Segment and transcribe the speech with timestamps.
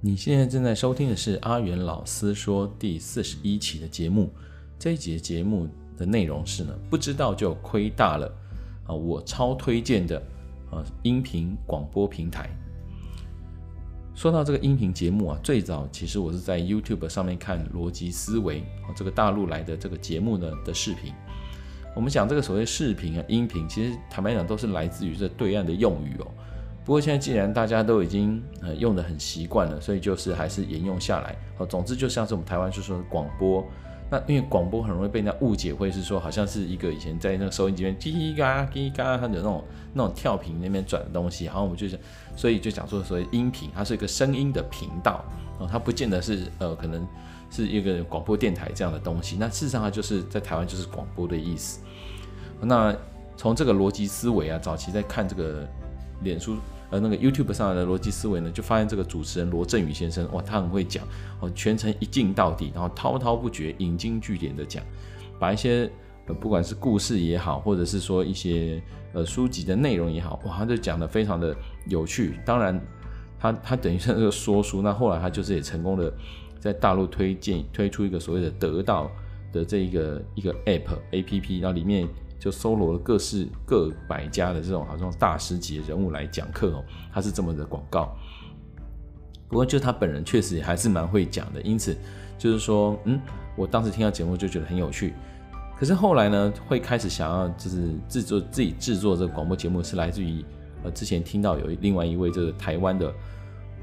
[0.00, 4.30] 你现在正在收听的是阿元老师说第四十一期的节目。
[4.78, 8.32] 这一节节目的内容是呢，不知道就亏大了
[8.86, 8.94] 啊！
[8.94, 10.16] 我超推荐的
[10.70, 12.48] 啊音频广播平台。
[14.14, 21.12] 说到这个音频节目啊，最早其实我是在 YouTube 上面看逻辑思维啊这个大陆来的这个节目呢的视频。
[21.94, 26.26] 我们讲这个所谓视频啊音频，其实坦白讲都是来自于这对岸的用语哦。
[26.84, 31.36] 不过现在既然大家都已经呃用得很习惯了，所以就是还是沿用下来。
[31.58, 33.62] 哦，总之就像是我们台湾就说广播，
[34.10, 41.44] 那因为广播很容易被人家误解，会是说好像是一个以前在那个收音机边叽叽嘎叽嘎，它的那种那种跳频那边转的东西。
[41.44, 42.00] 然后我们就想，
[42.34, 45.22] 所以就讲说所谓音频，它是一个声音的频道
[45.58, 47.06] 哦，它不见得是呃可能
[47.50, 49.36] 是一个广播电台这样的东西。
[49.38, 51.80] 那事实上它就是在台湾就是广播的意思。
[52.60, 52.96] 那
[53.36, 55.68] 从这个逻辑思维啊，早期在看这个
[56.22, 56.56] 脸书。
[56.90, 61.06] 呃那个 YouTube 上的逻辑思维呢，就发现这个主持人罗振宇先生，哇，他很会讲
[61.38, 64.82] 哦，全程一镜到底，然后滔滔不绝、引经据典的讲，
[65.38, 65.90] 把一些
[66.24, 71.54] 呃不管是故事也好，或者是说一些呃书籍的内容也好，哇，他就讲得非常的
[71.88, 72.40] 有趣。
[72.42, 72.80] 当然
[73.38, 76.10] 他，他等于是这个说书，那后来他就是也成功的
[76.58, 79.10] 在大陆推荐推出一个所谓的得到
[79.52, 82.08] 的这一个一个 App APP，然后里面。
[82.40, 88.16] 就搜罗了各式各百家的这种好像大师级的人物来讲课哦，他是这么的广告。
[89.48, 91.96] 不过就他本人确实也还是蛮会讲的，因此
[92.38, 93.20] 就是说，嗯，
[93.56, 95.14] 我当时听到节目就觉得很有趣。
[95.76, 100.44] 可是后来呢，会开始想要就是制作自己制作这个广播节目，是来自于
[100.84, 103.12] 呃之前听到有另外一位这个台湾的。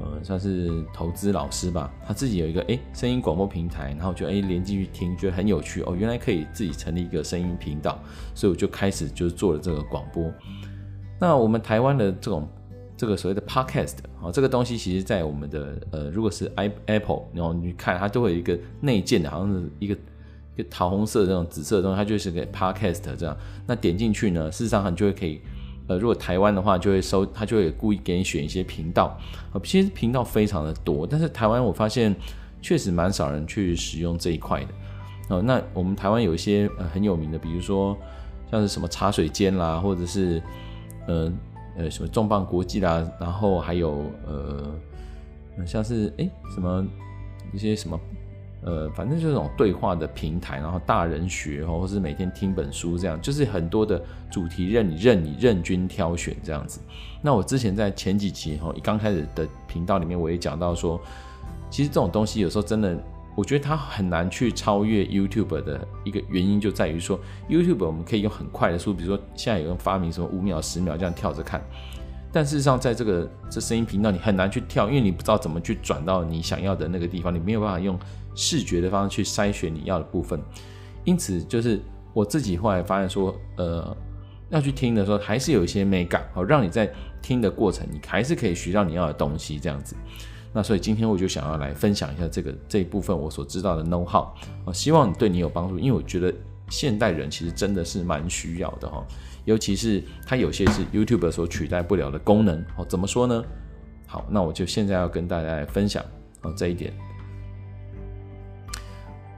[0.00, 7.98] 呃，算是投资老师吧，他自己有一个诶声音广播平台，然后就诶连进去听，觉得很有趣哦，原来可以自己成立一个声音频道，
[8.34, 10.32] 所以我就开始就是做了这个广播。
[11.20, 12.48] 那我们台湾的这种
[12.96, 19.94] 这个所谓的 podcast 啊，这个东西其实在我们的呃，如果是 i Apple，然后你看它都会有一个内建的，好像是一个
[20.56, 23.36] 一个桃红色的这种紫色的东西，它就是个 podcast 这样。
[23.64, 25.40] 那点进去呢，事实上你就会可以。
[25.86, 29.18] 呃，如果台湾的话，就会收，他就会故意给你选一些频道，
[29.52, 32.14] 呃，其实频道非常的多，但是台湾我发现
[32.62, 34.68] 确实蛮少人去使用这一块的。
[35.28, 37.96] 哦，那我们台湾有一些呃很有名的，比如说
[38.50, 40.42] 像是什么茶水间啦，或者是
[41.06, 41.32] 呃
[41.76, 44.74] 呃什么重磅国际啦，然后还有呃
[45.66, 46.86] 像是诶什么
[47.52, 47.98] 一些什么。
[48.64, 56.80] 呃，反正就是这种对话的平台，然后大人学或是每天听本书这样，就是很多的主题任你任你任君挑选这样子。
[57.20, 60.98] 那我之前在前几期哈，刚开始的频道里面，我也讲到说，
[61.68, 62.98] 其实这种东西有时候真的，
[63.34, 67.20] 我觉得它很难去超越 YouTube 的一个原因就在于说
[67.50, 71.62] ，YouTube 我们可以用很快的速度，比如说现在有人发明什么五秒、十秒这样跳着看，
[72.32, 77.98] 但事实上在这个这声音频道你很难去跳，因为你不知道怎么去转到你想要的那个地方，你没有办法用。
[78.34, 80.40] 视觉的方式去筛选你要的部分，
[81.04, 81.80] 因此就是
[82.12, 83.96] 我自己后来发现说，呃，
[84.50, 86.92] 要去听的时候还是有一些美感，好让你在
[87.22, 89.96] 听的过程，你还是可以学到你要的东西这样子。
[90.52, 94.28] 那所以今天我就想要来分享一下这个这一部分我所知道的 know how，
[94.64, 96.32] 我希望对你有帮助，因为我觉得
[96.68, 99.04] 现代人其实真的是蛮需要的哈，
[99.44, 103.44] 尤其是它有些是 YouTube 所取代不了的功能，哦，怎么说呢？
[104.06, 106.04] 好，那我就现在要跟大家来分享
[106.42, 106.92] 哦这一点。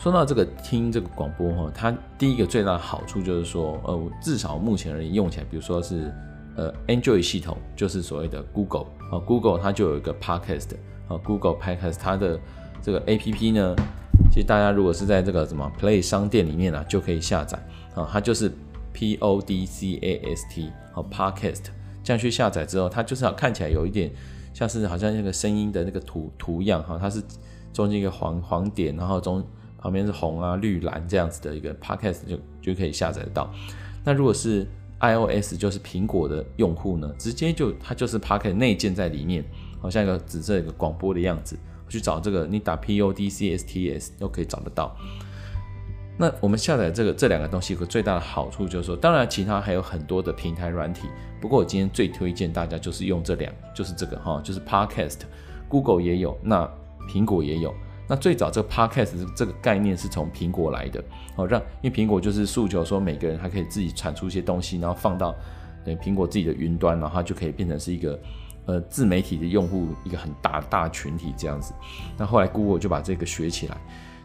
[0.00, 6.10] 说到这个听这个广播哈，它第一个最大的好处就是说，呃，至少目前而言用起来，比如说是
[6.56, 10.70] 呃 Android 系统，就是所谓的 Google 啊，Google 它就有一个 Podcast
[11.06, 12.40] 啊，Google Podcast 它的
[12.80, 13.76] 这个 APP 呢，
[14.32, 17.58] 其实大家如果是在这个什么 Play 商店里面啊，就可以下载。
[17.94, 18.50] 啊，它就是
[18.94, 21.64] P O D C A S T 和 Podcast
[22.02, 24.10] 这样去下载之后，它就是看起来有一点
[24.54, 27.22] 像是好像那个声音的那个图图样哈，它是
[27.70, 29.44] 中间一个黄黄点，然后中。
[29.80, 33.52] 旁边是红啊、绿蓝这样子的一个 podcast 就就可以下载到。
[34.04, 34.66] 那如果是
[35.00, 39.44] iOS 就是苹果的用户呢，直接就它就是 podcast 内建在里面，
[39.80, 41.58] 好像一个紫色一个广播的样子。
[41.88, 44.96] 去找这个，你打 PODCSTS 都可以找得到。
[46.16, 51.08] 那我们下载这个这两个东西有个最大的好处就是说，当然其他还有很多的平台软体，
[51.40, 56.70] 不过我今天最推荐大家就是用这两，就是这个哈，就是 podcast，Google 也有，那
[57.08, 57.74] 苹果也有。
[58.10, 61.00] 那最早这个 podcast 这个概念是从苹果来的，
[61.36, 65.32] 哦，让因为苹果就是诉求说每个人还可以自己产出一些东西，然后放到
[65.84, 68.18] 等于苹果自己的云端，然后它就可以变成是一个
[68.66, 71.72] 呃自媒体的用户一个很大大群体这样子。
[72.18, 73.76] 那后来 Google 就把这个学起来。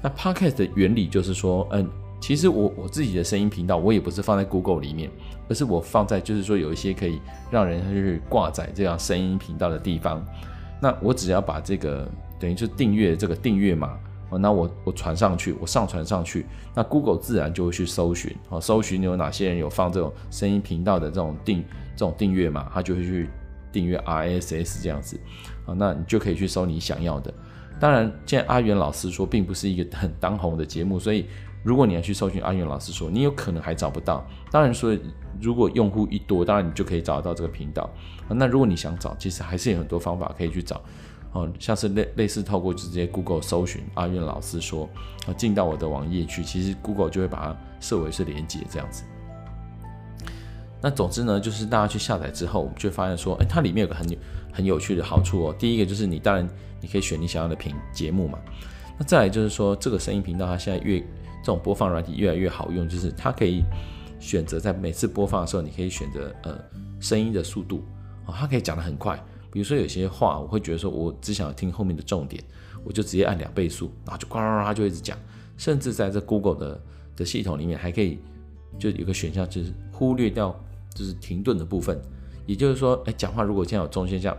[0.00, 1.90] 那 podcast 的原理就是说，嗯，
[2.20, 5.10] 其实我我自己的声音频道，我也不是放在 Google 里面，
[5.48, 7.20] 而是我放在就是说有一些可以
[7.50, 10.24] 让人去挂载这样声音频道的地方。
[10.80, 12.08] 那我只要把这个
[12.42, 13.96] 等于是订阅这个订阅码，
[14.30, 16.44] 哦，那我我传上去，我上传上去，
[16.74, 23.30] 那 Google 自然就会去搜寻，哦，搜寻有哪些人有放这种声音频道的这种订这种订阅嘛，他就会去
[23.70, 25.16] 订阅 RSS 这样子，
[25.66, 27.32] 啊，那你就可以去搜你想要的。
[27.78, 31.26] 当然，现在阿元老师说并不是一个很当红的节目，所以。
[31.64, 34.26] 如果你要去搜寻阿元老师说，你有可能还找不到。
[34.50, 34.98] 当然说，
[35.40, 37.88] 如果用户一多，当然你就可以找到这个频道。
[38.28, 40.80] 那如果你想找，其实还是有很多方法可以去找。
[41.32, 44.88] 哦，像是类类似透过直接 Google 搜寻阿元老师说，
[45.26, 49.02] 啊，进到我的网页去，其实 Google 就会把它设为是连接这样子。
[50.80, 54.18] 那总之呢，就是大家去下载之后，我们就会发现说，哎，它里面有个很有
[54.52, 55.54] 很有趣的好处哦。
[55.58, 56.46] 第一个就是你当然
[56.80, 58.38] 你可以选你想要的频节目嘛。
[58.98, 63.62] 那再来就是说，这个声音频道它现在越这种播放软体越来越好用，就是它可以
[64.20, 66.58] 选择在每次播放的时候，你可以选择呃
[67.00, 67.82] 声音的速度
[68.26, 69.18] 哦，它可以讲得很快。
[69.52, 72.42] 比如说有些话，我会觉得说我只想听后面的重点，
[72.82, 75.16] 我就直接按两倍速，然后就呱啦啦，就一直讲。
[75.58, 76.82] 甚至在这 Google 的
[77.16, 78.18] 的系统里面，还可以
[78.78, 80.58] 就有个选项，就是忽略掉
[80.94, 82.00] 就是停顿的部分。
[82.46, 84.36] 也就是说，哎，讲话如果现在有中间这样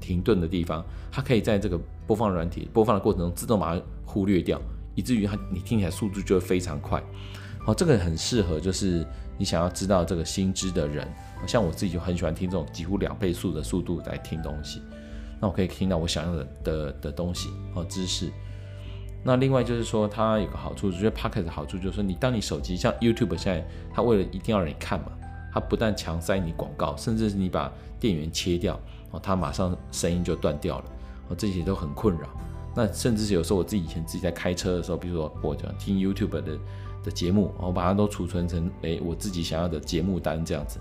[0.00, 4.60] 停顿的地方，它可以在这个播放软体播放的过程中自动把它忽略掉。
[4.94, 7.02] 以至于它你听起来速度就会非常快，
[7.66, 9.04] 哦，这个很适合就是
[9.36, 11.06] 你想要知道这个新知的人，
[11.46, 14.80] 像我自己就很喜欢听这种几乎两倍速的速度来听东西，
[15.40, 18.30] 那我可以听到我想要的的的东西和知识。
[19.24, 25.10] 那另外就是说它有个好处，我觉得 Pocket 的好处就是说你当你手机像 YouTube 现在它为了一定要让你看嘛，
[25.52, 28.80] 它不但强塞你广告，甚至是你把电源切掉，
[29.10, 30.84] 哦，它马上声音就断掉了，
[31.30, 32.28] 哦，这些都很困扰。
[32.76, 36.56] 那甚至是有时候我自己以前自己在开车的时候，比如说我讲听 YouTube 的
[37.06, 40.78] 的节目，我把它都储存成诶我自己想要的节目单这样子。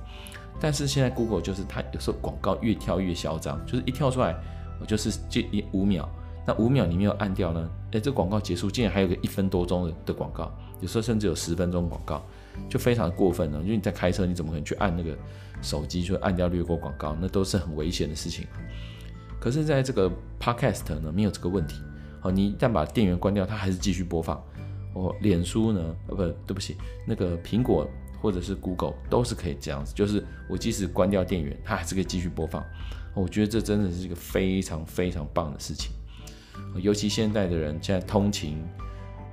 [0.60, 4.36] 但是现在 Google 就是它有时候广告越跳越嚣张，就是一跳出来
[4.81, 6.10] 我就是这一五秒，
[6.48, 10.51] 那五秒你没有按掉呢，诶这广告结束竟然还有个一分多钟的广告，
[10.81, 12.24] 有时候甚至有十分钟广告，
[12.68, 13.62] 就非常过分了。
[13.62, 15.16] 因为你在开车，你怎么可能去按那个
[15.62, 17.16] 手机就按掉略过广告？
[17.21, 18.48] 那都是很危险的事情。
[19.39, 21.80] 可是，在这个 Podcast 呢，没有这个问题。
[22.19, 24.44] 好，你一旦把电源关掉，它还是继续播放。
[24.95, 25.95] 哦，脸书呢？
[26.07, 26.75] 呃，不，对不起，
[27.06, 27.88] 那个苹果
[28.19, 32.63] 或者是 Google 都是可以这样子，就是我即使关掉电源，它还是可以继续播放。
[33.13, 35.92] 我觉得这真的是一个非常非常棒的事情。
[36.81, 38.57] 尤其现在的人现在通勤，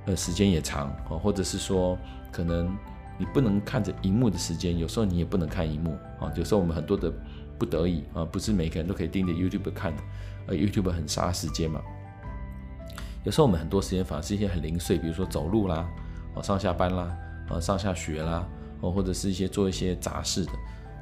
[0.05, 1.97] 呃，时间也长，或者是说
[2.31, 2.73] 可能
[3.17, 6.31] 你不能看着荧幕的时间，有时候你也不能看荧幕啊。
[6.35, 7.11] 有时候我们很多的。
[7.55, 10.03] 不得已啊，不是每个人都可以盯着 YouTube 看的，
[10.47, 11.79] 而 YouTube 很杀时间嘛。
[13.23, 15.89] 有时候我们很多时间反而是一些很零碎，比如说走路啦，
[16.35, 17.17] 哦上下班啦，
[17.49, 18.47] 哦上下学啦，
[18.81, 20.51] 哦或者是一些做一些杂事的。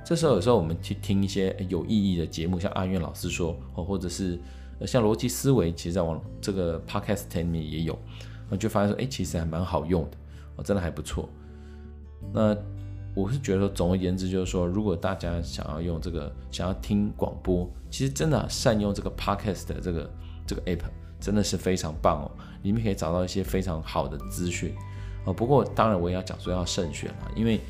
[0.06, 4.40] 这时候有时候我们去听一些有意义的节目，像阿渊老师说，哦或者是
[4.86, 7.98] 像逻辑思维，其实在网这个 Podcast 里面也有，
[8.50, 10.18] 我就发现说，哎，其实还蛮好用的，
[10.56, 11.30] 哦真的还不错。
[12.34, 12.56] 那。
[13.14, 20.10] 我是觉得说，总而言之，就是说，如果大家想要用这个，想要听广播，其实真的、善用这个 Podcast 的这个
[20.48, 20.80] 这个 App，
[21.22, 22.32] 真的是非常棒哦。
[22.64, 24.74] 里面可以找到一些非常好的资讯
[25.24, 25.32] 哦。
[25.32, 27.62] 不过，当然我也要讲说要慎选啦，因为，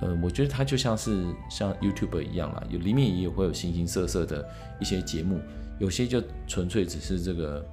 [0.00, 4.44] 呃，我觉得它就像是像 YouTube 一样啦，有里面也有会有形形色色的
[4.80, 5.38] 一些节目，
[5.78, 7.64] 有些就纯粹只是这个，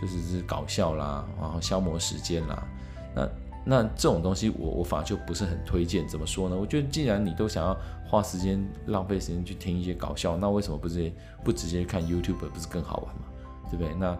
[0.00, 2.66] 就是是搞笑啦，然后消磨时间啦，
[3.14, 3.28] 那。
[3.62, 6.08] 那这种东西我我反而就不是很推荐。
[6.08, 6.56] 怎么说呢？
[6.56, 7.76] 我觉得既然你都想要
[8.08, 11.12] 花时间浪费时间去听一些搞笑，那为什么不直接
[11.44, 13.24] 不直接看 YouTube 不是更好玩吗？
[13.70, 13.94] 对不对？
[13.94, 14.18] 那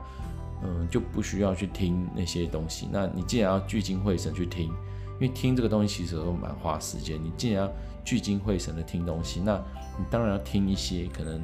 [0.62, 2.88] 嗯就不需要去听那些东西。
[2.92, 4.68] 那你既然要聚精会神去听，
[5.14, 7.22] 因为听这个东西其实都蛮花时间。
[7.22, 7.72] 你既然要
[8.04, 9.56] 聚精会神的听东西，那
[9.98, 11.42] 你当然要听一些可能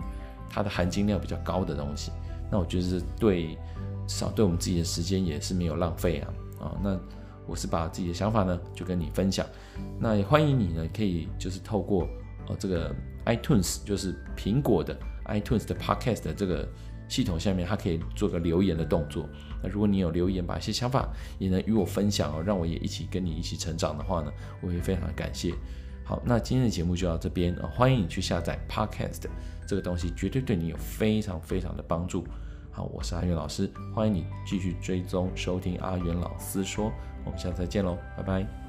[0.48, 2.12] 它的含金量比较高的东西。
[2.50, 3.58] 那我觉得是对
[4.06, 6.98] 少对我们自己的时间也是没有浪费啊啊那。
[7.48, 9.46] 我是把自己的想法呢，就跟你分享。
[10.00, 12.04] 那也欢迎你呢，可以就是透过
[12.48, 12.92] 呃这个
[13.24, 16.68] iTunes，就是苹果的 iTunes 的 Podcast 的这个
[17.08, 19.28] 系统下面，它可以做个留言的动作。
[19.62, 21.08] 那如果你有留言，把一些想法
[21.38, 25.54] 也能与我分享哦，让我也一起跟你一起成长的话呢，我也非常的感谢。
[26.04, 29.24] 好，那今天的节目就到这边啊，欢迎你去下载 Podcast
[29.66, 32.24] 这个东西，绝对对你有非常非常的帮助。
[32.70, 36.92] 好，我是阿元老师，欢迎你继续追踪收听阿元老师说。
[37.24, 38.65] 我们下次再见喽，拜拜。